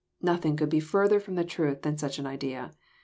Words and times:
Noth 0.19 0.47
ing 0.47 0.57
could 0.57 0.69
be 0.71 0.79
further 0.79 1.19
from 1.19 1.35
the 1.35 1.43
truth 1.43 1.83
than 1.83 1.95
such 1.95 2.17
an 2.17 2.25
idea. 2.25 2.73